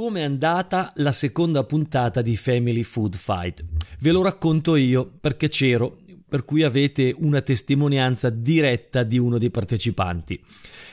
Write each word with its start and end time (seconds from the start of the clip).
come 0.00 0.20
è 0.20 0.22
andata 0.22 0.92
la 0.96 1.12
seconda 1.12 1.62
puntata 1.64 2.22
di 2.22 2.34
Family 2.34 2.82
Food 2.84 3.18
Fight. 3.18 3.62
Ve 3.98 4.12
lo 4.12 4.22
racconto 4.22 4.76
io 4.76 5.12
perché 5.20 5.48
c'ero, 5.50 5.98
per 6.26 6.46
cui 6.46 6.62
avete 6.62 7.14
una 7.18 7.42
testimonianza 7.42 8.30
diretta 8.30 9.02
di 9.02 9.18
uno 9.18 9.36
dei 9.36 9.50
partecipanti. 9.50 10.42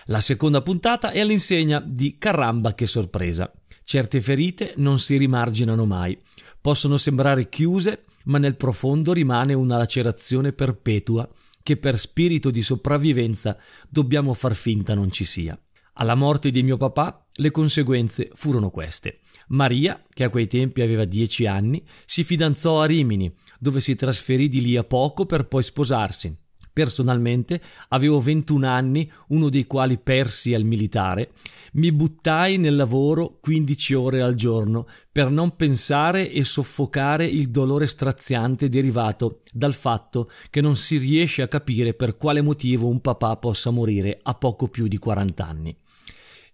La 0.07 0.19
seconda 0.19 0.61
puntata 0.61 1.11
è 1.11 1.21
all'insegna 1.21 1.79
di 1.79 2.17
caramba 2.17 2.73
che 2.73 2.85
sorpresa. 2.85 3.49
Certe 3.81 4.19
ferite 4.19 4.73
non 4.75 4.99
si 4.99 5.15
rimarginano 5.15 5.85
mai, 5.85 6.19
possono 6.59 6.97
sembrare 6.97 7.47
chiuse, 7.47 8.03
ma 8.25 8.39
nel 8.39 8.57
profondo 8.57 9.13
rimane 9.13 9.53
una 9.53 9.77
lacerazione 9.77 10.51
perpetua 10.51 11.25
che 11.63 11.77
per 11.77 11.97
spirito 11.97 12.51
di 12.51 12.61
sopravvivenza 12.61 13.57
dobbiamo 13.87 14.33
far 14.33 14.53
finta 14.53 14.93
non 14.93 15.09
ci 15.09 15.23
sia. 15.23 15.57
Alla 15.99 16.15
morte 16.15 16.51
di 16.51 16.61
mio 16.61 16.77
papà 16.77 17.25
le 17.37 17.49
conseguenze 17.49 18.29
furono 18.35 18.69
queste. 18.69 19.19
Maria, 19.47 20.03
che 20.07 20.23
a 20.23 20.29
quei 20.29 20.45
tempi 20.45 20.81
aveva 20.81 21.05
dieci 21.05 21.47
anni, 21.47 21.83
si 22.05 22.23
fidanzò 22.23 22.81
a 22.81 22.85
Rimini, 22.85 23.33
dove 23.59 23.81
si 23.81 23.95
trasferì 23.95 24.47
di 24.47 24.61
lì 24.61 24.77
a 24.77 24.83
poco 24.83 25.25
per 25.25 25.47
poi 25.47 25.63
sposarsi. 25.63 26.35
Personalmente 26.77 27.59
avevo 27.87 28.21
21 28.21 28.67
anni, 28.67 29.11
uno 29.29 29.49
dei 29.49 29.65
quali 29.65 29.97
persi 29.97 30.53
al 30.53 30.63
militare. 30.63 31.31
Mi 31.73 31.91
buttai 31.91 32.59
nel 32.59 32.75
lavoro 32.75 33.39
15 33.41 33.95
ore 33.95 34.21
al 34.21 34.35
giorno 34.35 34.85
per 35.11 35.31
non 35.31 35.55
pensare 35.55 36.29
e 36.29 36.43
soffocare 36.43 37.25
il 37.25 37.49
dolore 37.49 37.87
straziante 37.87 38.69
derivato 38.69 39.41
dal 39.51 39.73
fatto 39.73 40.29
che 40.51 40.61
non 40.61 40.75
si 40.75 40.97
riesce 40.97 41.41
a 41.41 41.47
capire 41.47 41.95
per 41.95 42.15
quale 42.15 42.41
motivo 42.41 42.87
un 42.87 43.01
papà 43.01 43.37
possa 43.37 43.71
morire 43.71 44.19
a 44.21 44.35
poco 44.35 44.67
più 44.67 44.87
di 44.87 44.99
40 44.99 45.47
anni. 45.47 45.75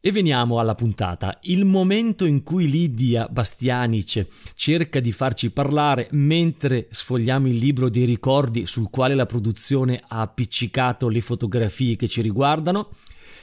E 0.05 0.11
veniamo 0.11 0.59
alla 0.59 0.75
puntata. 0.75 1.37
Il 1.43 1.63
momento 1.63 2.25
in 2.25 2.43
cui 2.43 2.69
Lidia 2.69 3.29
Bastianic 3.31 4.27
cerca 4.53 4.99
di 4.99 5.13
farci 5.13 5.49
parlare 5.49 6.09
mentre 6.11 6.89
sfogliamo 6.91 7.47
il 7.47 7.55
libro 7.55 7.87
dei 7.89 8.03
ricordi 8.03 8.65
sul 8.65 8.89
quale 8.89 9.15
la 9.15 9.25
produzione 9.25 10.03
ha 10.05 10.19
appiccicato 10.19 11.07
le 11.07 11.21
fotografie 11.21 11.95
che 11.95 12.09
ci 12.09 12.19
riguardano, 12.21 12.89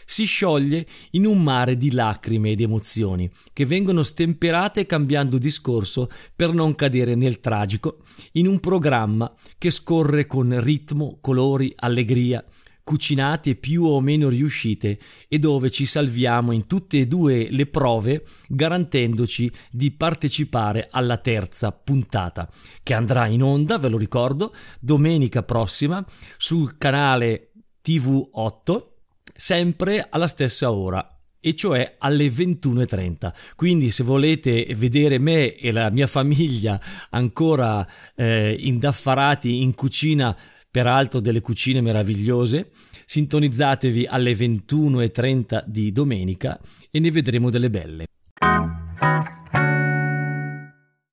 si 0.05 0.27
scioglie 0.27 0.87
in 1.13 1.25
un 1.25 1.43
mare 1.43 1.79
di 1.79 1.93
lacrime 1.93 2.51
ed 2.51 2.61
emozioni 2.61 3.31
che 3.55 3.65
vengono 3.65 4.03
stemperate 4.03 4.85
cambiando 4.85 5.39
discorso 5.39 6.11
per 6.37 6.53
non 6.53 6.75
cadere 6.75 7.15
nel 7.15 7.41
tragico 7.41 8.03
in 8.33 8.47
un 8.47 8.61
programma 8.61 9.33
che 9.57 9.71
scorre 9.71 10.27
con 10.27 10.61
ritmo, 10.61 11.17
colori, 11.23 11.73
allegria, 11.75 12.45
cucinate 12.91 13.55
più 13.55 13.85
o 13.85 14.01
meno 14.01 14.29
riuscite 14.29 14.99
e 15.29 15.39
dove 15.39 15.71
ci 15.71 15.87
salviamo 15.87 16.51
in 16.51 16.67
tutte 16.67 16.99
e 16.99 17.07
due 17.07 17.47
le 17.49 17.67
prove 17.67 18.25
garantendoci 18.49 19.49
di 19.71 19.93
partecipare 19.93 20.89
alla 20.91 21.19
terza 21.19 21.71
puntata 21.71 22.51
che 22.83 22.93
andrà 22.93 23.27
in 23.27 23.45
onda, 23.45 23.79
ve 23.79 23.91
lo 23.91 23.97
ricordo, 23.97 24.53
domenica 24.81 25.45
prossima 25.45 26.05
sul 26.37 26.79
canale 26.79 27.53
TV8 27.81 28.87
sempre 29.33 30.09
alla 30.11 30.27
stessa 30.27 30.73
ora 30.73 31.17
e 31.39 31.55
cioè 31.55 31.95
alle 31.99 32.27
21.30. 32.27 33.33
Quindi 33.55 33.93
se 33.93 34.03
volete 34.03 34.67
vedere 34.75 35.21
me 35.21 35.55
e 35.55 35.71
la 35.71 35.91
mia 35.91 36.09
famiglia 36.09 36.81
ancora 37.11 37.87
eh, 38.17 38.57
indaffarati 38.59 39.63
in 39.63 39.77
cucina 39.77 40.37
peraltro 40.71 41.21
delle 41.21 41.41
cucine 41.41 41.81
meravigliose. 41.81 42.71
Sintonizzatevi 43.05 44.07
alle 44.07 44.33
21.30 44.33 45.65
di 45.67 45.91
domenica 45.93 46.59
e 46.91 47.01
ne 47.01 47.11
vedremo 47.11 47.51
delle 47.51 47.71
belle. 47.71 48.07